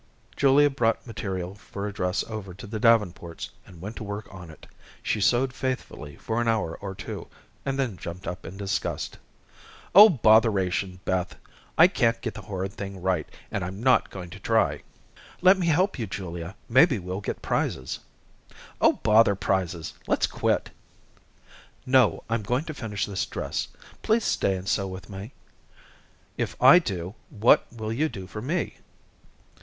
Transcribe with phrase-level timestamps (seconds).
[0.35, 4.49] Julia brought material for a dress over to the Davenports' and went to work on
[4.49, 4.65] it.
[5.03, 7.27] She sewed faithfully for an hour or two,
[7.67, 9.19] and then jumped up in disgust.
[9.93, 11.35] "Oh, botheration, Beth;
[11.77, 14.81] I can't get the horrid thing right, and I'm not going to try."
[15.39, 16.55] "Let me help you, Julia.
[16.67, 17.99] Maybe we'll get prizes."
[18.81, 19.93] "Oh, bother prizes.
[20.07, 20.71] Let's quit."
[21.85, 23.67] "No, I'm going to finish this dress.
[24.01, 25.31] Please stay and sew with me."
[26.39, 28.77] "If I do, what will you do for me?"